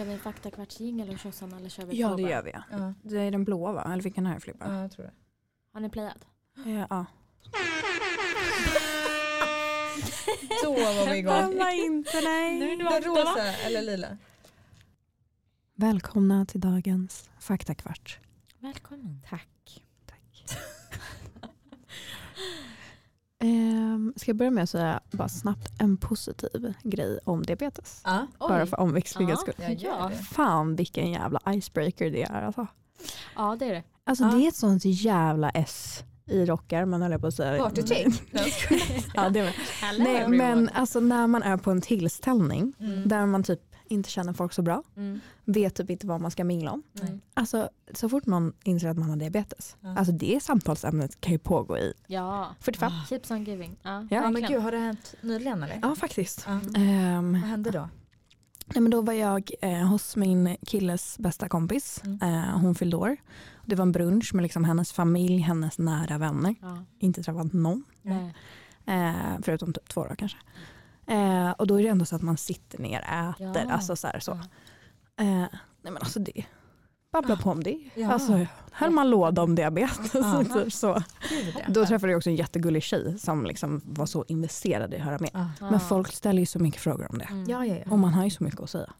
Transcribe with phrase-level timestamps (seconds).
[0.00, 2.52] Kör vi en faktakvartsjingel och tjosan eller kör vi Ja det gör vi.
[2.70, 2.94] ja.
[3.02, 3.90] Det är den blåa va?
[3.92, 4.64] Eller vilken är det Filippa?
[4.68, 5.12] ja jag tror det.
[5.72, 6.26] Har ni playat?
[6.56, 6.86] Ja.
[6.90, 7.06] ja.
[10.62, 11.58] Då var vi igång.
[11.58, 12.76] var inte nej.
[12.76, 14.18] Den rosa eller lila?
[15.74, 18.18] Välkomna till dagens faktakvart.
[18.58, 19.22] Välkommen.
[19.30, 19.84] Tack.
[23.40, 28.00] Ehm, ska jag börja med att säga bara snabbt en positiv grej om diabetes?
[28.04, 29.52] Ja, Bara för omväxlingens Ja.
[29.52, 29.64] skull.
[29.68, 30.10] jag Ja.
[30.10, 32.66] Fan vilken jävla icebreaker det är alltså.
[33.36, 33.82] Ja det är det.
[34.04, 34.30] Alltså Ja.
[34.30, 37.62] det är ett sånt jävla S i rockar man höll på att säga.
[37.64, 38.22] Partytrick.
[39.14, 43.08] Ja, det är Hello Nej men alltså när man är på en tillställning Mm.
[43.08, 43.60] där man typ
[43.90, 45.20] inte känner folk så bra, Mm.
[45.44, 46.82] vet typ inte vad man ska mingla om.
[47.02, 47.20] Mm.
[47.34, 49.98] Alltså så fort någon inser att man har diabetes, Ja.
[49.98, 52.54] alltså det samtalsämnet kan ju pågå i Ja.
[52.60, 52.92] 45.
[53.08, 53.76] Keeps on giving.
[53.82, 55.78] Ja, Ja, Ja men gud har det hänt nyligen eller?
[55.82, 56.44] Ja faktiskt.
[56.46, 56.60] Ja.
[56.80, 57.88] Ehm, Vad hände då?
[58.66, 62.18] nej, men då var jag eh, hos min killes bästa kompis, Mm.
[62.22, 63.16] eh, hon fyllde år.
[63.66, 66.54] Det var en brunch med liksom hennes familj, hennes nära vänner.
[66.62, 66.84] Ja.
[66.98, 68.34] Inte träffat någon, Nej.
[68.86, 70.38] eh, förutom typ två då kanske.
[71.10, 73.64] Eh, och då är det ändå så att man sitter ner och äter.
[73.68, 73.72] Ja.
[73.72, 74.40] Alltså så här, så.
[75.16, 75.24] Ja.
[75.24, 75.26] Eh,
[75.82, 76.44] nej men alltså det,
[77.12, 77.78] babbla på om det.
[77.94, 78.12] Ja.
[78.12, 80.14] Alltså, höll man låda om diabetes.
[80.14, 80.44] Ja.
[80.44, 81.02] typ så.
[81.68, 85.18] Då träffade jag också en jättegullig tjej som liksom var så investerad i att höra
[85.18, 85.30] med.
[85.32, 85.70] Ja.
[85.70, 87.28] Men folk ställer ju så mycket frågor om det.
[87.30, 87.92] Mm.
[87.92, 88.92] Och man har ju så mycket att säga.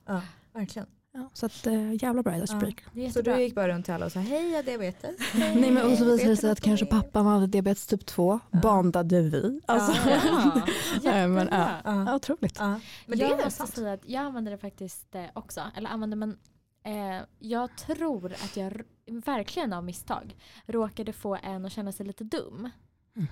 [0.53, 0.87] Verkligen.
[1.13, 2.85] Ja, så att, eh, jävla bra icebreaker.
[2.95, 5.17] Är Så du gick bara runt till alla och sa hej jag har diabetes.
[5.35, 8.41] Nej men och så visade det sig att kanske pappan hade diabetes typ 2.
[8.51, 8.59] Ja.
[8.61, 9.61] Bandade vi.
[9.67, 10.63] Alltså, Ja.
[11.03, 11.29] Ja.
[11.29, 11.69] Men, ja.
[11.85, 12.15] Ja.
[12.15, 12.57] otroligt.
[12.59, 12.81] Ja.
[13.07, 15.63] Men det jag är måste säga att jag använder det faktiskt eh, också.
[15.77, 16.39] Eller använder men
[16.85, 22.25] eh, jag tror att jag verkligen av misstag råkade få en att känna sig lite
[22.25, 22.71] dum.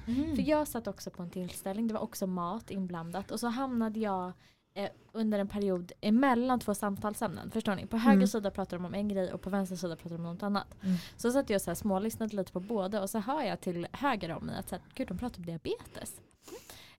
[0.06, 0.36] Mm.
[0.36, 4.00] För jag satt också på en tillställning, det var också mat inblandat och så hamnade
[4.00, 4.32] jag
[4.78, 7.50] eh, under en period emellan två samtalsämnen.
[7.50, 7.86] Förstår ni?
[7.86, 8.26] På höger Mm.
[8.26, 10.74] sida pratar de om en grej och på vänster sida pratar de om något annat.
[10.82, 10.96] Mm.
[11.16, 14.30] Så satt jag så här smålyssnade lite på båda och så hör jag till höger
[14.36, 16.20] om mig att så här, gud de pratar om diabetes.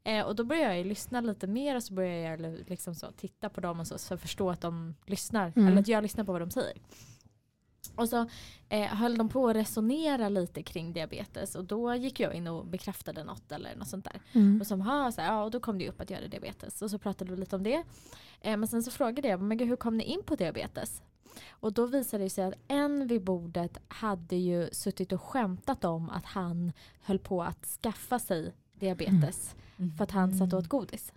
[0.04, 3.08] Eh, och då börjar jag lyssna lite mer och så börjar jag li- liksom så,
[3.12, 5.54] titta på dem och så, så jag förstår att de lyssnar.
[5.56, 5.68] Mm.
[5.68, 6.78] Eller att jag lyssnar på vad de säger.
[7.96, 8.30] Och så
[8.70, 12.66] eh, höll de på att resonera lite kring diabetes och då gick jag in och
[12.66, 14.22] bekräftade något eller något sånt där.
[14.34, 14.62] Mm.
[14.62, 16.82] Och, som, ha, så här, ja, och då kom det upp att jag hade diabetes
[16.82, 17.84] och så pratade vi lite om det.
[18.42, 21.02] Eh, men sen så frågade jag, men gud, hur kom ni in på diabetes?
[21.50, 26.10] Och då visade det sig att en vid bordet hade ju suttit och skämtat om
[26.10, 29.56] att han höll på att skaffa sig diabetes
[29.98, 31.14] för att han satt och åt godis.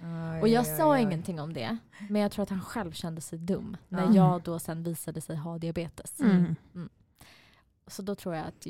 [0.00, 1.76] Aj, Och jag aj, sa aj, ingenting om det.
[2.10, 3.76] Men jag tror att han själv kände sig dum.
[3.88, 4.14] När Ja.
[4.14, 6.20] jag då sen visade sig ha diabetes.
[6.20, 6.54] Mm.
[7.86, 8.66] Så då tror jag att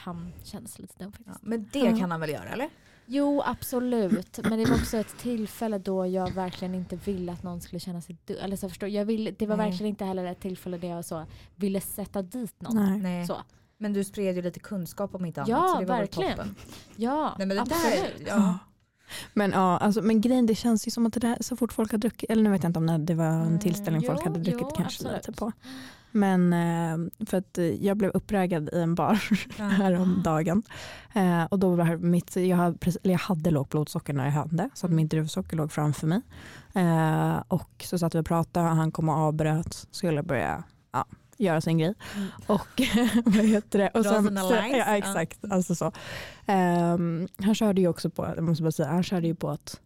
[0.00, 1.42] han kände sig lite dum Ja, faktiskt.
[1.42, 1.96] men det Ja.
[1.98, 2.68] kan han väl göra eller?
[3.06, 4.38] Jo absolut.
[4.42, 8.00] Men det var också ett tillfälle då jag verkligen inte ville att någon skulle känna
[8.00, 8.36] sig dum.
[8.40, 9.70] Eller så förstår, jag ville, det var Nej.
[9.70, 13.02] verkligen inte heller ett tillfälle där jag så ville sätta dit någon.
[13.02, 13.26] Nej.
[13.26, 13.36] Så.
[13.78, 16.36] Men du spred ju lite kunskap om inte annat Ja, så det var verkligen.
[16.36, 16.54] toppen.
[16.96, 18.18] Ja, Nej, men det absolut.
[18.18, 18.58] där, ja.
[19.34, 21.90] Men ja, alltså, men grejen det känns ju som att det där så fort folk
[21.90, 24.20] har druckit, eller nu vet jag inte om det, det var en Mm, tillställning folk
[24.24, 25.16] jo, hade druckit jo, kanske absolut.
[25.28, 25.52] lite på.
[26.10, 29.22] Men eh, för att eh, jag blev uppraggad i en bar
[29.58, 29.64] Ja.
[29.68, 30.62] häromdagen.
[31.14, 34.86] Eh, och då var mitt, jag, hade, jag hade lågt blodsocker när jag hände så
[34.86, 34.96] att Mm.
[35.02, 36.20] mitt druvsocker låg framför mig.
[37.48, 41.04] Och så satt vi och pratade, han kom och avbröt, skulle börja ja,
[41.38, 41.94] göra sin grej.
[42.16, 42.28] Mm.
[42.46, 42.82] Och
[43.24, 43.88] vad heter det?
[43.88, 44.76] Och Dra sen, sina lines.
[44.86, 45.38] ja, exakt.
[45.50, 45.92] Alltså så.
[46.46, 49.80] Ehm, han körde ju också på, jag måste bara säga, han körde ju på att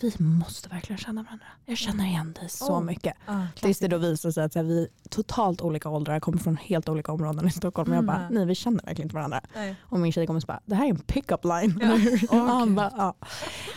[0.00, 1.46] vi måste verkligen känna varandra.
[1.64, 2.82] Jag känner igen dig så Oh.
[2.84, 3.14] mycket.
[3.26, 6.56] Ja, Tills det då visade sig att här, vi är totalt olika åldrar, kommer från
[6.56, 7.90] helt olika områden i Stockholm.
[7.90, 8.34] Och jag bara, Mm.
[8.34, 9.40] nej vi känner verkligen inte varandra.
[9.54, 9.76] Nej.
[9.82, 11.78] Och min tjej kommer så bara, det här är en pick-up line.
[11.82, 11.96] Ja.
[12.66, 12.74] Gud.
[12.74, 13.14] bara, ja.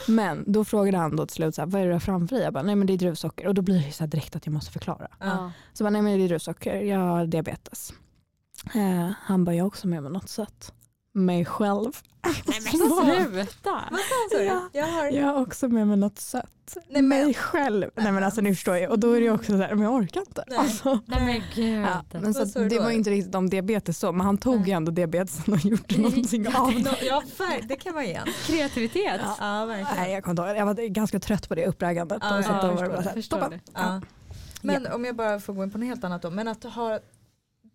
[0.08, 2.36] Men då frågade han då till slut, så här, vad är det du har framför
[2.36, 2.44] dig?
[2.46, 3.48] Jag bara, nej men det är druvsocker.
[3.48, 5.08] Och då blir det så direkt att jag måste förklara.
[5.20, 5.52] Ja.
[5.74, 7.94] Så jag bara, nej men det är druvsocker, jag har diabetes.
[8.76, 10.74] Eh, han bara, jag har också med mig något sött.
[11.18, 11.92] Mig själv.
[12.24, 13.84] Nej men sluta!
[13.92, 14.44] Vad sa du?
[14.44, 14.70] Ja.
[14.74, 15.06] Jag har...
[15.06, 16.78] Jag har också med mig något sött.
[16.90, 17.90] Nej, men- Mig själv.
[17.96, 18.88] Nej men alltså ni förstår ju.
[18.88, 20.44] Och då är det ju också så här, men jag orkar inte.
[20.48, 20.58] Nej.
[20.58, 21.00] Alltså.
[21.06, 21.82] Nej men gud.
[21.82, 22.82] Ja, men så det då?
[22.84, 26.48] var inte riktigt om diabetes så, men han tog ju ändå diabetesen och gjorde någonting
[26.56, 26.98] av det.
[27.06, 27.24] Ja,
[27.68, 28.28] det kan man igen.
[28.46, 29.22] Kreativitet.
[29.24, 29.36] Ja.
[29.60, 29.96] Ja, verkligen.
[29.96, 30.58] Nej, jag, kommer inte ihåg.
[30.58, 32.18] jag var ganska trött på det uppraggandet.
[32.22, 33.50] Ja, och så ja, då var det bara så här, förstår stoppa.
[33.50, 33.60] det.
[33.74, 34.02] Ja.
[34.62, 36.30] Men om jag bara får gå in på något helt annat då.
[36.30, 37.00] Men att ha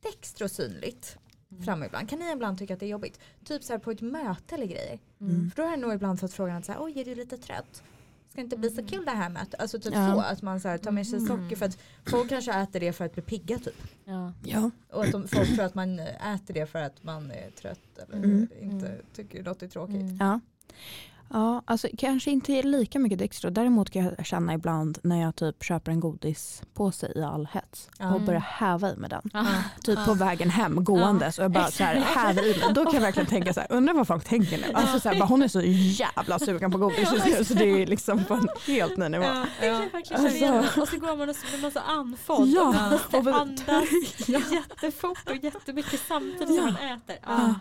[0.03, 1.17] Dextro synligt
[1.64, 2.08] framme ibland.
[2.08, 3.20] Kan ni ibland tycka att det är jobbigt?
[3.44, 4.99] Typ så här på ett möte eller grejer.
[5.20, 5.50] Mm.
[5.50, 7.38] För då har jag nog ibland fått frågan att så här, oj är du lite
[7.38, 7.82] trött?
[8.31, 8.87] Ska inte bli så Mm.
[8.90, 9.60] kul det här mötet?
[9.60, 10.12] Alltså typ Ja.
[10.14, 11.28] så att man så här, tar med sig Mm.
[11.28, 13.82] socker för att folk kanske äter det för att bli pigga typ.
[14.04, 14.32] Ja.
[14.44, 14.70] Ja.
[14.90, 18.16] Och att de, folk tror att man äter det för att man är trött eller
[18.16, 18.49] Mm.
[18.60, 19.00] inte Mm.
[19.14, 19.96] tycker något är tråkigt.
[19.96, 20.16] Mm.
[20.20, 20.40] Ja.
[21.32, 23.50] Ja, alltså kanske inte lika mycket Dextro.
[23.50, 28.14] Däremot kan jag känna ibland när jag typ köper en godispåse i all hets Ja.
[28.14, 29.31] och börjar häva i med den.
[29.32, 29.46] Ja.
[29.82, 32.75] Typ på vägen hem gåendes och jag bara så här, häver i mig.
[32.75, 34.73] Då kan jag verkligen tänka så här, undrar vad folk tänker nu.
[34.75, 37.64] Alltså så här, bara, hon är så jävla sugen på godis just nu så det
[37.82, 39.25] är liksom på en helt ny nivå.
[39.25, 39.81] Ja, ja.
[40.11, 40.81] det.
[40.82, 42.49] Och så går man och så blir man så andfådd.
[42.49, 43.64] Ja, och andas
[44.26, 44.40] Ja.
[44.52, 46.62] jättefort och jättemycket samtidigt som Ja.
[46.62, 47.17] man äter.
[47.26, 47.55] Ja.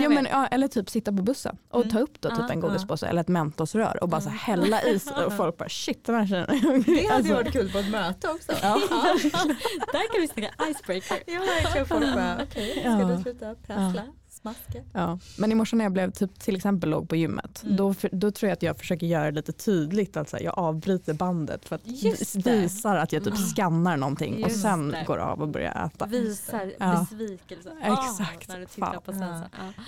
[0.00, 0.08] Ja.
[0.08, 1.90] Men, ja, eller typ sitta på bussen och Mm.
[1.92, 4.98] ta upp då, typ Ja, en godispåse eller ett mentosrör och bara så hälla i
[4.98, 6.96] sig och folk bara shit den här tjejen är hungrig.
[6.96, 8.52] Det hade Alltså, varit kul på ett möte också.
[8.62, 8.74] Ja.
[9.92, 11.18] Där kan vi snacka icebreaker.
[11.26, 11.86] Ja, verkligen.
[11.86, 13.04] Folk bara, okej, ska Ja.
[13.16, 14.02] du sluta prassla,
[14.42, 14.84] smaska?
[14.92, 15.18] Ja.
[15.38, 17.76] Men i morse när jag blev typ, till exempel låg på gymmet, Mm.
[17.76, 21.14] då, då tror jag att jag försöker göra det lite tydligt att här, jag avbryter
[21.14, 22.60] bandet för att Just vis- det.
[22.60, 23.46] visar att jag typ Mm.
[23.48, 25.04] skannar någonting och Just sen det.
[25.06, 26.06] går av och börjar äta.
[26.06, 27.06] Visar Ja.
[27.10, 27.70] besvikelse.
[27.82, 28.48] Exakt.
[28.48, 29.12] när du tittar på.
[29.12, 29.42] Ja.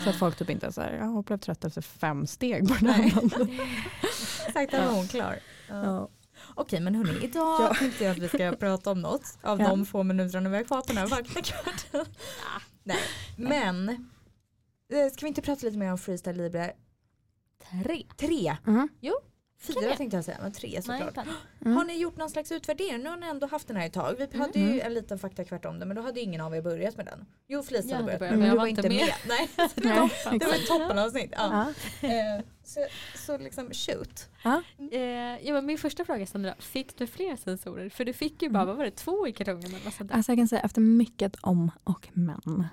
[0.04, 2.74] Så att folk typ inte är så här, jag blev trött efter fem steg på
[2.84, 3.48] det här bandet.
[4.48, 5.36] Exakt, där var hon klar.
[5.68, 6.08] Ja.
[6.54, 7.74] Okej men hörni, idag Ja.
[7.78, 9.68] tänkte jag att vi ska prata om något av Ja.
[9.68, 12.04] de få minuterna vi har kvar på den här vaknakvarten.
[12.84, 12.96] Nej,
[13.36, 14.10] men
[15.12, 16.73] ska vi inte prata lite mer om freestyle libre?
[17.82, 18.02] Tre.
[18.17, 18.88] Tre, Mm.
[19.61, 19.96] fyra jag?
[19.96, 21.17] tänkte jag säga, men tre såklart.
[21.64, 21.76] Mm.
[21.76, 23.02] Har ni gjort någon slags utvärdering?
[23.02, 24.14] Nu har ni ändå haft den här ett tag.
[24.32, 26.96] Vi hade ju en liten faktakvart om det men då hade ingen av er börjat
[26.96, 27.26] med den.
[27.49, 28.91] Jo Felicia hade börjat men men du jag var var inte med.
[28.91, 29.14] med.
[29.29, 31.32] Nej, det Nej, det var ett toppenavsnitt.
[31.37, 31.73] Ja.
[32.00, 32.08] Ja.
[32.08, 32.87] Eh, så,
[33.26, 34.29] så liksom shoot.
[34.93, 35.00] Eh,
[35.47, 37.88] ja, men min första fråga Sandra, fick du fler sensorer?
[37.88, 38.67] För du fick ju bara, Mm.
[38.69, 39.64] vad var det, två i kartongen?
[39.75, 40.12] Eller vad?
[40.12, 42.69] Alltså jag kan säga efter mycket om och men.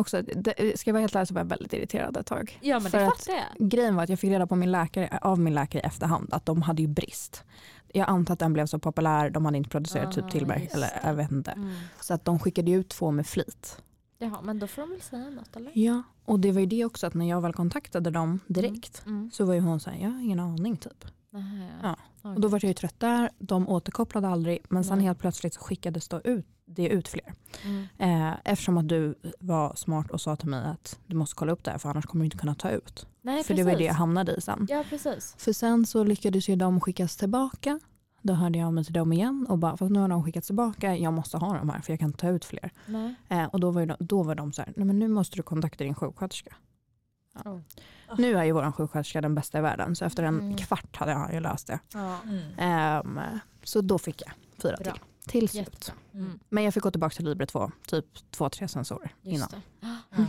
[0.00, 2.58] Också, det, ska jag vara helt ärlig så var jag väldigt irriterad ett tag.
[2.62, 3.68] Ja men För det att- fattar jag.
[3.70, 6.46] Grejen var att jag fick reda på min läkare, av min läkare i efterhand att
[6.46, 7.44] de hade ju brist.
[7.92, 10.86] Jag antar att den blev så populär, de hade inte producerat Ah, typ just eller
[10.86, 11.00] det.
[11.04, 11.50] jag vet inte.
[11.50, 11.74] Mm.
[12.00, 13.82] Så att de skickade ut två med flit.
[14.18, 15.72] Jaha men då får de väl säga något eller?
[15.74, 19.30] Ja, och det var ju det också att när jag väl kontaktade dem direkt Mm.
[19.32, 21.04] så var ju hon såhär, jag har ingen aning typ.
[21.34, 22.30] Aha, Ja.
[22.34, 25.06] Och då var jag ju trött där, de återkopplade aldrig men sen Nej.
[25.06, 27.34] helt plötsligt så skickades då ut, det ut fler.
[27.64, 27.86] Mm.
[27.98, 31.64] Eh, eftersom att du var smart och sa till mig att du måste kolla upp
[31.64, 33.06] det här för annars kommer du inte kunna ta ut.
[33.22, 33.98] Nej, för det var ju det jag precis.
[33.98, 34.66] hamnade i sen.
[34.70, 35.34] Ja precis.
[35.38, 37.80] För sen så lyckades ju de skickas tillbaka.
[38.22, 40.46] Då hörde jag av mig till dem igen och bara, för nu har de skickats
[40.46, 42.70] tillbaka, jag måste ha de här för jag kan inte ta ut fler.
[42.86, 43.14] Nej.
[43.28, 45.36] Eh, och då var, ju de, då var de så här, nej men nu måste
[45.36, 46.56] du kontakta din sjuksköterska.
[47.44, 47.50] Ja.
[47.50, 47.60] Oh.
[48.18, 50.56] Nu är ju vår sjuksköterska den bästa i världen så efter en Mm.
[50.56, 51.78] kvart hade jag ju löst det.
[51.94, 52.16] Ja.
[52.24, 52.42] Mm.
[52.58, 53.20] Ehm,
[53.62, 54.32] så då fick jag
[54.62, 54.92] fyra Bra.
[54.92, 55.02] till.
[55.30, 55.92] Till slut.
[56.12, 56.26] Mm.
[56.26, 56.40] Mm.
[56.48, 59.48] Men jag fick gå tillbaka till Libre 2, typ två, tre sensorer Just innan.
[59.80, 60.26] det.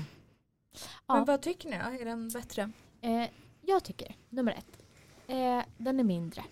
[1.08, 1.16] Ja.
[1.16, 2.02] Men vad tycker ni då?
[2.02, 2.72] Är den bättre?
[3.02, 3.30] Eh,
[3.62, 4.84] jag tycker, nummer ett,
[5.28, 6.44] eh, den är mindre.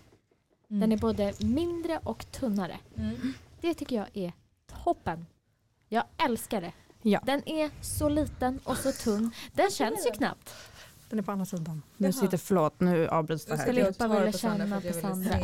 [0.70, 0.80] Mm.
[0.80, 2.78] Den är både mindre och tunnare.
[2.96, 3.32] Mm.
[3.60, 4.32] Det tycker jag är
[4.84, 5.26] toppen.
[5.88, 6.72] Jag älskar det.
[7.02, 7.20] Ja.
[7.24, 9.30] Den är så liten och så tunn.
[9.52, 10.54] Den känns ju knappt.
[11.08, 11.82] Den är på andra sidan.
[11.96, 13.64] Nu sitter, förlåt nu avbryts det Jag här.
[13.64, 15.38] skulle skulle på Sandra känna för att jag på Sandra.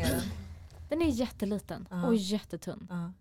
[0.89, 1.03] Den.
[1.03, 2.07] Är jätteliten Ja.
[2.07, 2.87] och jättetunn.
[2.91, 3.13] Ja.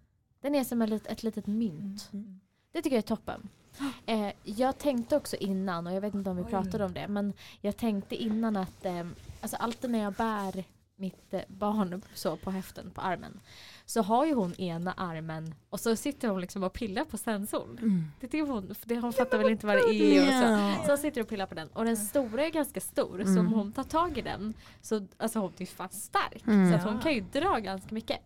[0.41, 2.09] Den är som ett, ett litet mynt.
[2.13, 2.39] Mm.
[2.71, 3.49] Det tycker jag är toppen.
[4.05, 6.49] Eh, jag tänkte också innan, och jag vet inte om vi Oj.
[6.49, 9.07] pratade om det, men jag tänkte innan att eh,
[9.41, 10.63] alltså alltid när jag bär
[10.97, 13.39] mitt eh, barn så på höften, på armen,
[13.85, 17.77] så har ju hon ena armen och så sitter hon liksom och pillar på sensorn.
[17.81, 18.03] Mm.
[18.19, 20.21] Det tycker hon, för det, hon fattar väl inte vad det är.
[20.27, 20.33] Och
[20.79, 20.85] så.
[20.85, 21.67] Så hon sitter och pillar på den.
[21.67, 23.23] Och den stora är ganska stor.
[23.23, 23.47] Så Mm.
[23.47, 26.47] om hon tar tag i den så alltså hon är ju fan stark.
[26.47, 26.71] Mm.
[26.71, 28.19] Så att hon kan ju dra ganska mycket.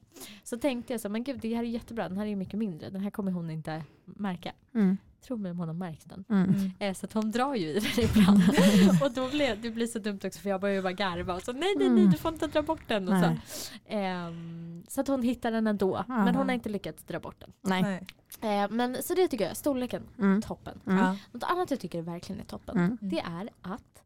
[0.44, 2.10] Så tänkte jag så men gud det här är jättebra.
[2.10, 2.90] Den här är ju mycket mindre.
[2.90, 4.52] Den här kommer hon inte märka.
[5.28, 6.26] Tro mig om hon har märkt den.
[6.30, 6.50] Mm.
[6.50, 6.72] Mm.
[6.80, 8.42] Eh, så att hon drar ju i den ibland.
[9.04, 11.42] och då blir det blir så dumt också för jag börjar ju bara garva och
[11.42, 12.12] så nej nej nej Mm.
[12.12, 13.08] du får inte dra bort den.
[13.10, 13.36] Och så.
[13.88, 16.04] Ehm, så att hon hittar den ändå.
[16.08, 16.32] Men Aha.
[16.38, 17.54] hon har inte lyckats dra bort den.
[17.62, 17.82] Nej.
[18.42, 18.64] Nej.
[18.64, 20.42] Eh, men så det tycker jag, storleken, Mm.
[20.42, 20.80] toppen.
[20.88, 21.16] Mm.
[21.32, 22.78] Något annat jag tycker verkligen är toppen.
[22.78, 22.98] Mm.
[23.02, 24.04] Det är att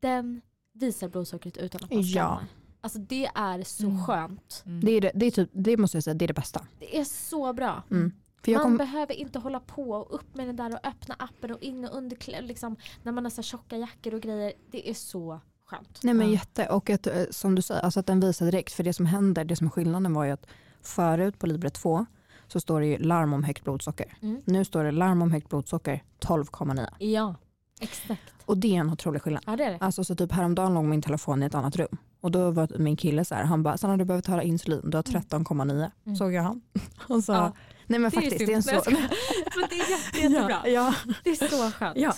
[0.00, 0.40] den
[0.72, 2.40] visar blodsockret utan att man Ja.
[2.80, 4.04] Alltså det är så Mm.
[4.04, 4.62] skönt.
[4.66, 4.80] Mm.
[4.84, 6.66] Det, är det, det, är typ, det måste jag säga, det är det bästa.
[6.78, 7.82] Det är så bra.
[7.90, 8.12] Mm.
[8.46, 11.14] För jag man kom, behöver inte hålla på och upp med den där och öppna
[11.18, 14.52] appen och in och under liksom, när man har så här tjocka jackor och grejer.
[14.70, 16.00] Det är så skönt.
[16.02, 18.72] nej men jätte, och att, eh, som du säger, alltså att den visar direkt.
[18.72, 20.46] För det som händer, det som är skillnaden var ju att
[20.82, 22.06] förut på Libre 2
[22.48, 24.18] så står det ju larm om högt blodsocker.
[24.20, 24.42] Mm.
[24.44, 26.86] Nu står det larm om högt blodsocker 12,9.
[26.98, 27.34] Ja,
[27.80, 28.22] exakt.
[28.44, 29.42] Och det är en otrolig skillnad.
[29.46, 29.78] Ja det är det.
[29.80, 31.96] Alltså så typ häromdagen låg min telefon i ett annat rum.
[32.20, 34.96] Och då var min kille så här, han bara, Sanna du behöver ta insulin, du
[34.96, 35.90] har 13,9.
[36.06, 36.16] Mm.
[36.16, 36.60] Såg jag han.
[37.08, 37.52] Och så, Ja.
[37.86, 38.90] Nej men Det är faktiskt, det är en så...
[38.90, 40.62] Men det är jätte, jättebra.
[40.64, 41.14] Ja, ja.
[41.24, 41.96] Det är så skönt.
[41.98, 42.12] Ja.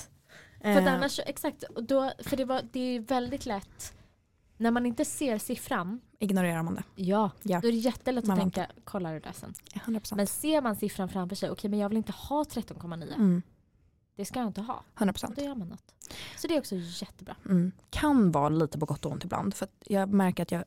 [0.63, 3.95] För Eh, annars, exakt, då, för det, var, det är väldigt lätt
[4.57, 6.83] när man inte ser siffran, ignorerar man det.
[6.95, 7.61] ja, Ja.
[7.61, 9.55] då är det jättelätt Man att tänka kolla det där sen.
[9.75, 10.15] 100%.
[10.17, 13.15] Men ser man siffran framför sig, okej men jag vill inte ha 13,9.
[13.15, 13.43] mm.
[14.17, 14.85] det ska jag inte ha.
[14.97, 15.25] 100%.
[15.29, 15.95] Och då gör man något.
[16.37, 17.37] Så det är också jättebra.
[17.45, 17.73] Mm.
[17.91, 19.55] Kan vara lite på gott och ont ibland.
[19.55, 20.65] För att jag märker att jag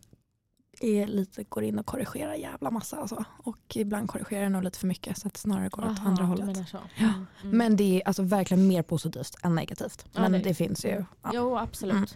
[0.84, 2.98] är lite, går in och korrigerar jävla massa.
[2.98, 3.24] Alltså.
[3.38, 6.08] Och ibland korrigerar jag nog lite för mycket så att det snarare går åt Aha,
[6.10, 6.70] andra du hållet.
[6.70, 6.78] så.
[6.96, 7.58] Ja, Mm, mm.
[7.58, 10.06] Men det är alltså verkligen mer positivt än negativt.
[10.14, 11.06] Ja, Men det det, finns ju.
[11.24, 11.32] Ja.
[11.34, 11.94] Jo absolut.
[11.96, 12.08] Mm.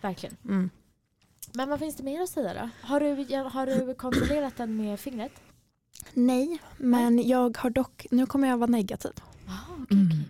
[0.00, 0.36] Verkligen.
[0.44, 0.70] Mm.
[1.54, 2.68] Men vad finns det mer att säga då?
[2.86, 5.32] Har du, har du kontrollerat den med fingret?
[6.14, 9.12] Nej, men jag har dock, nu kommer jag vara negativ.
[9.48, 10.21] Ah, okej, Mm.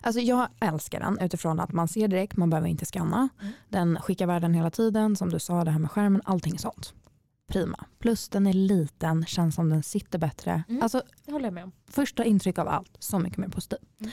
[0.00, 3.28] Alltså jag älskar den utifrån att man ser direkt, man behöver inte scanna.
[3.40, 3.52] Mm.
[3.68, 6.94] Den skickar värden hela tiden, som du sa det här med skärmen, allting sånt.
[7.46, 7.84] Prima.
[7.98, 10.64] Plus den är liten, känns som den sitter bättre.
[10.68, 10.82] Mm.
[10.82, 11.72] Alltså Det håller jag med om.
[11.88, 13.80] första intryck av allt, så mycket mer positivt.
[14.00, 14.12] Mm.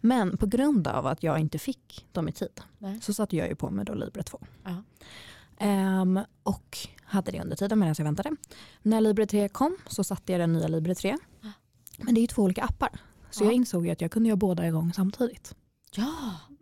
[0.00, 3.00] Men på grund av att jag inte fick dem i tid Nej.
[3.02, 4.40] så satte jag ju på mig då Libre 2.
[4.64, 4.82] Ja.
[5.58, 8.30] Ehm, och hade det under tiden medan jag väntade.
[8.82, 11.16] När Libre 3 kom så satte jag den nya Libre 3.
[11.40, 11.52] Ja.
[11.98, 12.90] Men det är ju två olika appar.
[13.30, 13.46] Så Ja.
[13.46, 15.54] jag insåg ju att jag kunde göra båda igång samtidigt.
[15.94, 16.12] Ja,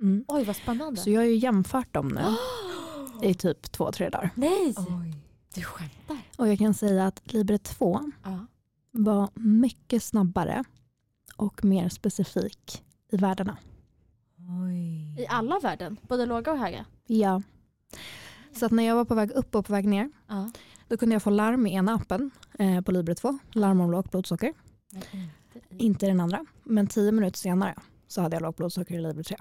[0.01, 0.25] Mm.
[0.29, 1.01] oj vad spännande.
[1.01, 2.21] Så jag har ju jämfört dem nu
[3.31, 4.31] i typ två, tre dagar.
[4.35, 5.15] Nej, Oj.
[5.55, 6.19] du skämtar.
[6.39, 8.47] Och jag kan säga att Libre 2 Ja.
[8.91, 10.65] var mycket snabbare
[11.37, 12.83] och mer specifik
[13.13, 13.57] i värdena.
[14.65, 15.23] Oj.
[15.23, 16.85] I alla värden, både låga och höga.
[17.07, 17.43] Ja.
[18.53, 20.51] Så att när jag var på väg upp och på väg ner Ja.
[20.89, 24.11] då kunde jag få larm i ena appen eh, på Libre 2, larm om lågt
[24.11, 24.53] blodsocker.
[25.79, 27.75] Inte den andra, men tio minuter senare
[28.07, 29.37] så hade jag lågt blodsocker i Libre 3.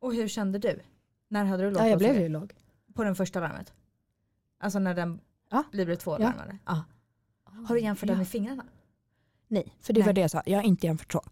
[0.00, 0.80] Och hur kände du?
[1.28, 2.52] När hade du lågt Ja, jag blev ju låg.
[2.94, 3.72] På den första larmet?
[4.60, 5.62] Alltså när den Ja.
[5.72, 6.18] Libre 2 Ja.
[6.18, 6.58] larmade?
[6.66, 6.84] Ja.
[7.68, 8.18] Har du jämfört den Ja.
[8.18, 8.64] med fingrarna?
[9.48, 10.14] Nej, för det var Nej.
[10.14, 10.42] det jag sa.
[10.46, 11.22] Jag har inte jämfört så.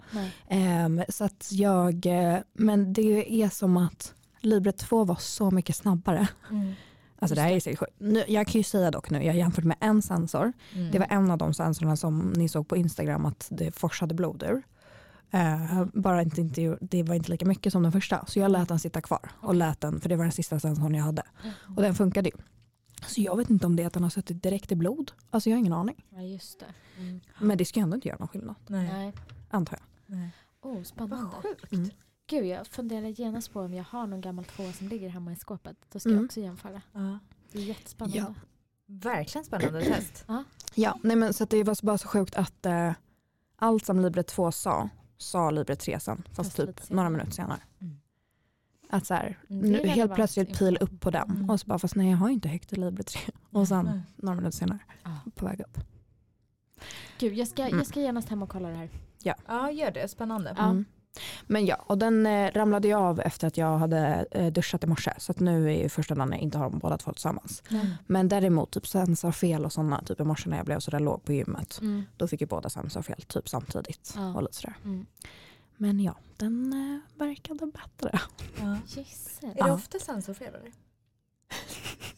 [0.49, 5.77] Ehm, så att jag, eh, men det är som att Libre 2 var så mycket
[5.77, 6.29] snabbare.
[7.19, 7.93] Alltså det här är sjukt.
[7.99, 10.53] Nu, Jag kan ju säga dock nu, jag har jämfört med en sensor.
[10.75, 10.91] Mm.
[10.91, 14.43] Det var en av de sensorerna som ni såg på Instagram att det forsade blod
[14.43, 14.63] ur.
[15.31, 18.27] Eh, bara inte, inte, det var inte lika mycket som den första.
[18.27, 19.31] Så jag lät den sitta kvar.
[19.41, 21.23] Och lät den, för det var den sista sensorn jag hade.
[21.77, 22.37] Och den funkade ju.
[23.07, 25.13] Så jag vet inte om det är att den har suttit direkt i blod.
[25.31, 26.05] Alltså jag har ingen aning.
[26.11, 26.67] Ja just det.
[27.03, 27.21] Mm.
[27.41, 28.55] Men det ska ju ändå inte göra någon skillnad.
[28.67, 28.89] Nej.
[28.93, 29.13] Nej.
[29.51, 30.17] Antar jag.
[30.17, 30.31] Nej.
[30.63, 31.17] Oh, spännande.
[31.17, 31.73] Vad sjukt.
[31.73, 31.91] Mm.
[32.27, 35.37] Gud jag funderar genast på om jag har någon gammal tvåa som ligger hemma i
[35.37, 35.77] skåpet.
[35.93, 36.19] Då ska Mm.
[36.19, 36.83] jag också jämföra.
[36.93, 37.19] Ja.
[37.53, 38.19] Det är jättespännande.
[38.19, 38.35] Ja.
[38.87, 40.25] Verkligen spännande test.
[40.75, 42.93] Ja, nej men så att det var bara så sjukt att eh,
[43.57, 46.23] allt som Libre 2 sa, sa Libre 3 sen.
[46.33, 47.61] Fast, Fast typ några minuter senare.
[47.81, 47.97] Mm.
[48.91, 51.31] Att så här, Mm, nu, helt plötsligt pil upp på den.
[51.31, 51.51] Mm.
[51.51, 53.21] Och så bara, fast nej jag har inte högt i Libre 3.
[53.51, 54.01] Och sen Nej.
[54.17, 55.11] några minuter senare, Ja.
[55.35, 55.79] på väg upp.
[57.19, 57.79] Gud jag ska, Mm.
[57.79, 58.91] jag ska genast hem och kolla det här.
[59.23, 60.55] Ja gör det, spännande.
[60.59, 60.77] Ja.
[61.47, 64.87] Men ja, och den eh, ramlade ju av efter att jag hade eh, duschat i
[64.87, 65.13] morse.
[65.19, 67.63] Så att nu är ju första dagen jag inte har dem båda två tillsammans.
[67.71, 67.87] Mm.
[68.07, 71.33] Men däremot typ sensorfel och sådana, typ i morse när jag blev sådär låg på
[71.33, 71.79] gymmet.
[71.81, 72.05] Mm.
[72.17, 74.13] Då fick ju båda sensorfel typ samtidigt.
[74.17, 74.35] Ja.
[74.35, 74.77] Och lite sådär.
[74.85, 75.07] Mm.
[75.77, 78.19] Men ja, den eh, verkade bättre.
[78.61, 78.77] Ja.
[79.43, 79.73] Är det Ja.
[79.75, 80.73] ofta sensorfel eller?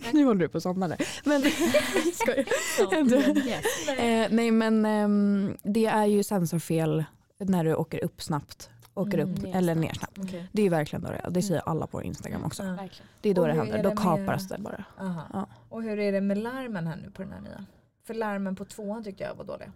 [0.12, 1.08] Nu håller du på att somna där.
[1.24, 1.42] Men,
[2.14, 3.46] skojar.
[3.48, 3.88] Yes.
[3.88, 7.04] eh, nej men ehm, det är ju sensorfel
[7.38, 8.70] när du åker upp snabbt.
[8.96, 10.18] Åker Mm, upp ner eller ner snabbt.
[10.18, 10.48] Okej.
[10.52, 11.30] Det är verkligen då det är.
[11.30, 12.62] Det säger alla på Instagram också.
[12.62, 12.88] Ja.
[13.20, 13.76] Det är då det händer.
[13.76, 14.84] Då det med- kaparas det bara.
[15.00, 15.22] Aha.
[15.32, 15.46] Ja.
[15.68, 17.64] Och hur är det med larmen här nu på den här nya?
[18.04, 19.72] För larmen på tvåan tyckte jag var dåliga.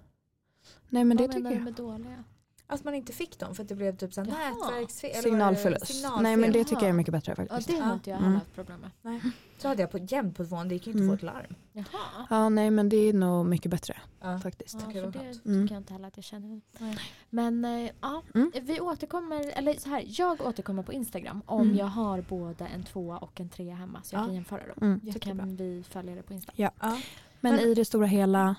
[0.89, 1.65] Nej men det Vad menar tycker du jag.
[1.65, 2.25] med dåliga?
[2.71, 4.51] Att man inte fick dem för att det blev typ så här Jaha.
[4.71, 5.23] nätverksfel.
[5.23, 5.87] Signalförlust.
[5.87, 6.23] signalfel?
[6.23, 7.69] Nej men det tycker jag är mycket bättre Ja faktiskt.
[7.69, 7.95] det har Ja.
[7.95, 8.35] inte jag Mm.
[8.35, 8.91] haft problem med.
[9.03, 9.21] Nej.
[9.59, 11.15] Så hade jag på jämt på tvåan, det gick ju inte Mm.
[11.15, 11.55] att få ett larm.
[11.73, 12.27] Jaha.
[12.31, 14.39] Ja nej men det är nog mycket bättre Ja.
[14.39, 14.75] faktiskt.
[14.75, 15.67] Ja, för det tycker Mm.
[15.67, 16.61] jag inte heller att jag känner.
[16.79, 16.99] Nej.
[17.31, 18.53] Men eh, ja, Mm.
[18.63, 21.77] vi återkommer, eller så här, jag återkommer på Instagram om Mm.
[21.77, 24.27] jag har både en tvåa och en trea hemma så jag Ja.
[24.27, 24.77] kan jämföra dem.
[24.81, 25.01] Mm.
[25.01, 25.37] Så Jättebra.
[25.39, 26.71] kan vi följa det på Instagram.
[26.81, 27.01] Ja.
[27.41, 28.55] Men, Men- i det stora hela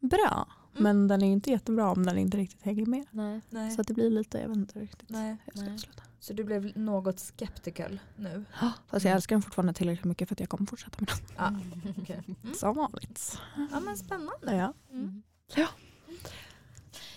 [0.00, 0.46] bra.
[0.78, 0.82] Mm.
[0.82, 3.06] Men den är inte jättebra om den inte riktigt hänger med.
[3.10, 3.40] Nej.
[3.50, 3.70] Nej.
[3.70, 5.36] Så att det blir lite, jag vet inte riktigt Nej.
[5.54, 5.78] jag Nej.
[6.20, 8.44] Så du blev något skeptical nu?
[8.86, 11.36] Fast jag älskar den fortfarande tillräckligt mycket för att jag kommer fortsätta med den.
[11.36, 11.92] Ja.
[12.02, 12.22] okej.
[12.26, 12.54] Mm.
[12.54, 13.38] Som vanligt.
[13.70, 14.56] Ja men spännande.
[14.56, 14.72] Ja.
[14.92, 15.22] Mm.
[15.54, 15.68] Ja.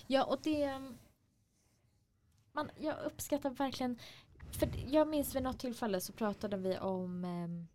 [0.06, 0.80] Ja och det
[2.52, 3.98] man, Jag uppskattar verkligen
[4.50, 7.66] För jag minns vid något tillfälle så pratade vi om ehm,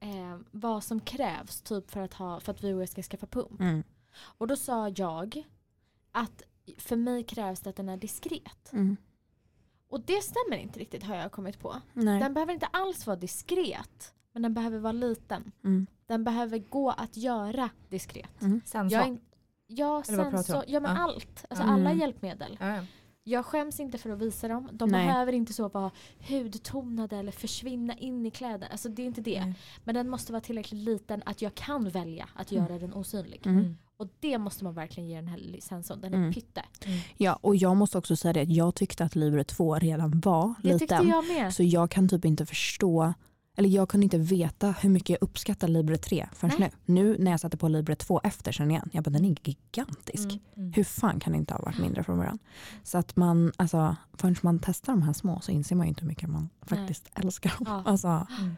[0.00, 3.60] ehm, vad som krävs typ för att, ha, för att vi ska skaffa pump.
[3.60, 3.82] Mm.
[4.16, 5.44] Och då sa jag
[6.12, 6.42] att
[6.78, 8.72] för mig krävs det att den är diskret.
[8.72, 8.96] Mm.
[9.88, 11.76] Och det stämmer inte riktigt har jag kommit på.
[11.92, 12.20] Nej.
[12.20, 14.14] Den behöver inte alls vara diskret.
[14.32, 15.52] Men den behöver vara liten.
[15.64, 15.86] Mm.
[16.06, 18.42] Den behöver gå att göra diskret.
[18.42, 18.60] Mm.
[18.64, 18.98] Sensor.
[18.98, 19.20] Jag är, in-
[19.66, 21.02] ja, sensor, ja men Ja.
[21.02, 21.44] allt.
[21.50, 21.74] Alltså Mm.
[21.74, 22.56] alla hjälpmedel.
[22.60, 22.84] Ja, ja.
[23.26, 24.68] Jag skäms inte för att visa dem.
[24.72, 25.06] De Nej.
[25.06, 25.90] behöver inte så vara
[26.28, 28.66] hudtonade eller försvinna in i kläderna.
[28.66, 29.40] Alltså det är inte det.
[29.44, 29.54] Nej.
[29.84, 32.64] Men den måste vara tillräckligt liten att jag kan välja att Mm.
[32.64, 33.40] göra den osynlig.
[33.98, 34.08] Mm.
[34.10, 36.00] Och det måste man verkligen ge den här sensorn.
[36.00, 36.32] Den är Mm.
[36.32, 36.62] pytte.
[37.16, 40.54] Ja, och jag måste också säga det att jag tyckte att Libre 2 redan var
[40.62, 41.08] Det tyckte liten.
[41.08, 41.54] jag med.
[41.54, 43.14] Så jag kan typ inte förstå,
[43.56, 46.60] eller jag kunde inte veta hur mycket jag uppskattar Libre 3 förrän nu.
[46.60, 46.72] Nej.
[46.84, 50.24] Nu när jag satte på Libre 2 efter sen igen, jag bara den är gigantisk.
[50.24, 50.40] Mm.
[50.56, 50.72] Mm.
[50.72, 52.38] Hur fan kan det inte ha varit mindre från början?
[52.82, 56.00] Så att man, alltså förrän man testar de här små så inser man ju inte
[56.00, 57.66] hur mycket man faktiskt älskar dem.
[57.66, 57.90] Ja.
[57.90, 58.56] Alltså, Mm.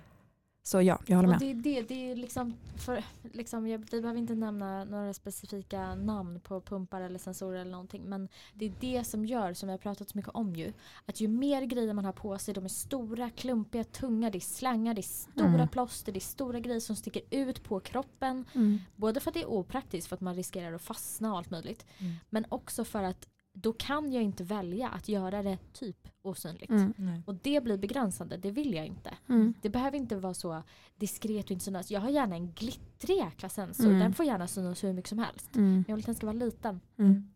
[0.66, 1.38] Så ja, jag håller med.
[1.38, 5.94] det är det, det är liksom, för, liksom jag, vi behöver inte nämna några specifika
[5.94, 8.02] namn på pumpar eller sensorer eller någonting.
[8.04, 10.73] Men det är det som gör, som vi har pratat så mycket om ju,
[11.06, 14.40] att ju mer grejer man har på sig, de är stora, klumpiga, tunga, det är
[14.40, 15.68] slangar, det är stora Mm.
[15.68, 18.44] plåster, det är stora grejer som sticker ut på kroppen.
[18.54, 18.78] Mm.
[18.96, 21.87] Både för att det är opraktiskt för att man riskerar att fastna och allt möjligt.
[21.99, 22.14] Mm.
[22.30, 26.71] Men också för att då kan jag inte välja att göra det typ osynligt.
[26.71, 27.23] Mm.
[27.26, 29.14] Och det blir begränsande, det vill jag inte.
[29.28, 29.54] Mm.
[29.62, 30.62] Det behöver inte vara så
[30.97, 31.90] diskret och inte synas.
[31.90, 33.85] Jag har gärna en glittrig jäkla sensor.
[33.87, 33.99] Mm.
[33.99, 35.56] Den får gärna synas hur mycket som helst.
[35.56, 35.71] Mm.
[35.73, 36.80] Men jag vill att den ska vara liten.
[36.99, 37.28] Mm.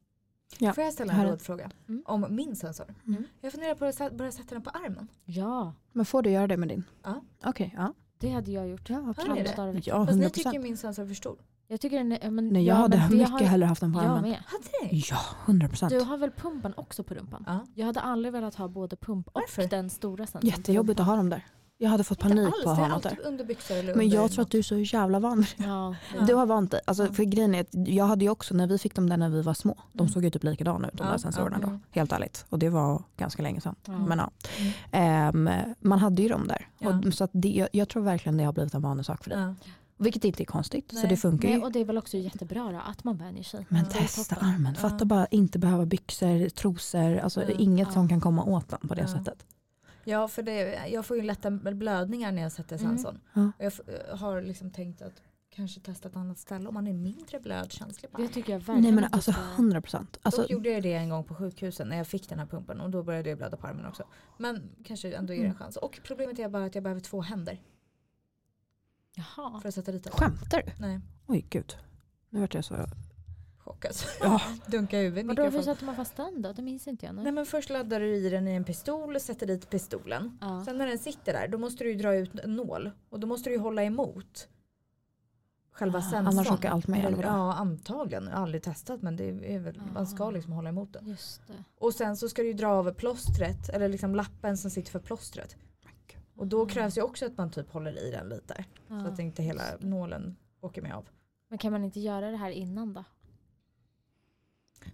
[0.59, 2.03] Ja, Får jag ställa en rådfråga Mm.
[2.07, 2.95] om min sensor?
[3.07, 3.25] Mm.
[3.41, 5.09] Jag funderar på att börja sätta den på armen.
[5.25, 6.85] Ja, Men får du göra det med din?
[7.03, 7.23] Ja.
[7.45, 7.95] Okej, ja.
[8.19, 8.91] det hade jag gjort.
[8.91, 9.87] Ja, absolut.
[9.87, 11.39] Ja, Fast ni 100 tycker min sensor är för stor.
[11.73, 13.93] Jag tycker den är, men, Nej, jag ja, hade men mycket har, hellre haft den
[13.93, 14.23] på Jag armen.
[14.23, 14.39] med.
[14.47, 14.97] Hade?
[14.97, 15.91] Ja, 100 procent.
[15.93, 17.45] Du har väl pumpen också på rumpan?
[17.47, 17.61] Ja.
[17.75, 19.67] Jag hade aldrig velat ha både pump och Varför?
[19.69, 21.45] den stora på Jättejobbigt att ha dem där.
[21.79, 23.19] Jag hade fått panik alls, på att ha något där.
[23.25, 25.45] under byxor eller Men under jag tror att du är så jävla van.
[25.57, 26.21] Ja, Ja.
[26.27, 26.81] Du har vant dig.
[26.87, 27.13] Alltså, Ja.
[27.13, 29.43] för grejen är att jag hade ju också, när vi fick dem där när vi
[29.43, 30.13] var små, de Mm.
[30.13, 31.79] såg ju typ likadana ut de Ja, där sensorerna ja, då.
[31.91, 32.47] Helt ärligt.
[32.49, 33.75] Och det var ganska länge sedan.
[33.85, 33.99] Ja.
[33.99, 34.31] Men ja.
[34.93, 35.47] Mm.
[35.49, 36.69] Ehm, man hade ju dem där.
[36.79, 36.89] Ja.
[37.07, 39.31] Och, så att det, jag, jag tror verkligen det har blivit en vanlig sak för
[39.31, 39.55] dig.
[40.01, 40.91] Vilket inte är konstigt.
[40.91, 41.09] Så Nej.
[41.09, 41.63] det funkar Nej, ju.
[41.65, 43.67] och det är väl också jättebra då, att man vänjer sig.
[43.69, 44.75] Men är testa armen.
[44.75, 45.05] Fatta Ja.
[45.05, 47.51] bara inte behöva byxor, trosor, alltså Ja.
[47.59, 47.93] inget Ja.
[47.95, 49.09] som kan komma åt den på det Ja.
[49.09, 49.47] sättet.
[50.05, 52.91] ja, för det, jag får ju lätta blödningar när jag sätter Mm.
[52.97, 53.21] sensorn.
[53.33, 53.43] Ja.
[53.59, 53.81] Och Jag f-
[54.21, 55.23] har liksom tänkt att
[55.55, 58.11] kanske testa ett annat ställe om man är mindre blödkänslig.
[58.11, 58.23] Bara.
[58.23, 60.19] Det tycker jag verkligen Nej men alltså ska- 100 procent.
[60.23, 62.81] Alltså, Dock gjorde jag det en gång på sjukhuset när jag fick den här pumpen
[62.81, 64.05] och då började jag blöda på armen också.
[64.39, 65.59] Men kanske ändå ger det en Mm.
[65.59, 65.77] chans.
[65.77, 67.61] Och problemet är bara att jag behöver två händer
[69.15, 69.61] Jaha.
[69.61, 70.13] för att sätta dit den.
[70.13, 70.73] skämtar du?
[70.87, 71.77] Nej, Oj gud.
[72.31, 72.77] Nu vart jag så...
[73.59, 73.93] chockad.
[74.21, 74.41] Ja.
[74.67, 75.75] Dunka huvudet i Vadå, hur mikrofonen.
[75.75, 76.53] sätter man fast den då?
[76.53, 77.23] Det minns inte jag nu.
[77.23, 80.39] Nej men först laddar du i den i en pistol och sätter dit pistolen.
[80.41, 80.63] Ja.
[80.65, 83.27] Sen när den sitter där då måste du ju dra ut en nål och då
[83.27, 84.49] måste du ju hålla emot
[85.73, 86.27] själva Ah, sensorn.
[86.27, 87.29] Annars åker allt med eller vadå?
[87.29, 90.31] Ja antagligen, jag har aldrig testat men det är väl, man ska Ah.
[90.31, 91.09] liksom hålla emot den.
[91.09, 91.65] Just det.
[91.79, 94.99] Och sen så ska du ju dra av plåstret eller liksom lappen som sitter för
[94.99, 95.57] plåstret.
[96.41, 98.65] Och då krävs ju också att man typ håller i den lite.
[98.89, 99.07] Så Ja.
[99.07, 101.09] att inte hela nålen åker med av.
[101.49, 103.05] Men kan man inte göra det här innan då?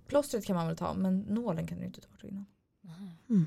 [0.07, 2.47] Plåstret kan man väl ta men nålen kan du inte ta innan.
[3.29, 3.47] Mm.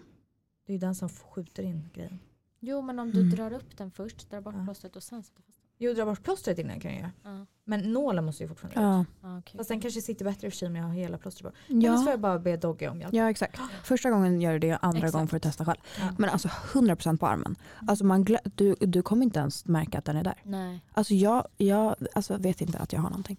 [0.65, 2.19] Det är ju den som skjuter in grejen.
[2.59, 3.35] Jo men om du Mm.
[3.35, 4.63] drar upp den först, drar bort Ja.
[4.65, 5.43] plåstret och sen sätter.
[5.81, 7.11] Jo dra bort plåstret innan kan jag göra.
[7.23, 7.45] Ja.
[7.63, 9.07] Men nålen måste ju fortfarande ut.
[9.21, 9.29] Ja.
[9.29, 9.57] Ja, okej.
[9.57, 11.59] Fast den kanske sitter bättre i och för sig om jag har hela plåstret på.
[11.67, 11.91] Ja.
[11.97, 12.11] så får Ja.
[12.13, 13.13] jag bara be Dogge om hjälp.
[13.13, 13.59] ja exakt.
[13.83, 15.13] Första gången gör du det, andra Exakt.
[15.13, 15.77] gången får du testa själv.
[15.99, 16.15] Ja.
[16.17, 17.55] Men alltså 100% på armen.
[17.87, 20.41] Alltså man glö- du, du kommer inte ens märka att den är där.
[20.43, 20.83] Nej.
[20.93, 23.37] Alltså jag, jag alltså vet inte att jag har någonting.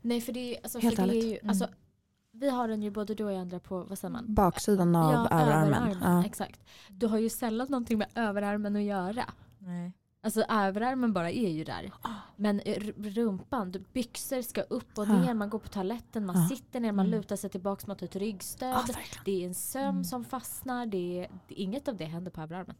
[0.00, 1.48] Nej för det är, alltså, Helt för det är ju, Mm.
[1.48, 1.68] alltså,
[2.32, 4.34] vi har den ju både du och jag andra på, vad säger man?
[4.34, 5.96] Baksidan av överarmen.
[6.02, 6.24] Ja.
[6.24, 6.60] Exakt.
[6.88, 9.24] Du har ju sällan någonting med överarmen att göra.
[9.58, 9.92] Nej.
[10.20, 11.92] Alltså överarmen bara är ju där.
[12.36, 15.20] Men r- rumpan, byxor ska upp och Ja.
[15.20, 16.48] ner, man går på toaletten, man Ja.
[16.56, 17.18] sitter ner, man Mm.
[17.20, 18.68] lutar sig tillbaka mot ett ryggstöd.
[18.88, 20.04] Ja, det är en söm Mm.
[20.04, 22.76] som fastnar, det är, inget av det händer på överarmen.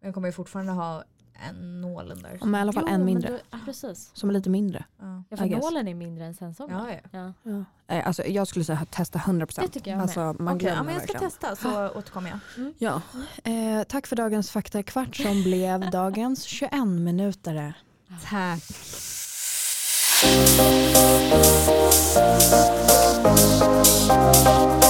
[0.00, 1.04] Jag kommer ju fortfarande ha
[1.48, 2.38] en nålen där.
[2.40, 3.28] Men i alla fall jo, en mindre.
[3.30, 4.10] Du, ja, precis.
[4.14, 4.84] Som är lite mindre.
[5.30, 5.36] Ja.
[5.36, 6.70] För nålen är mindre än sensorn.
[6.70, 7.32] Ja, ja.
[7.42, 7.64] Ja.
[7.86, 8.02] Ja.
[8.02, 9.60] Alltså, jag skulle säga testa 100%.
[9.60, 10.02] Det tycker jag med.
[10.02, 11.30] Alltså, man okay, ja, men Jag ska verkligen.
[11.30, 12.38] testa så återkommer jag.
[12.56, 12.74] Mm.
[12.78, 13.02] Ja.
[13.44, 17.74] Eh, tack för dagens faktakvart som blev dagens 21-minutare.
[18.30, 18.62] Tack.
[24.48, 24.81] Tack.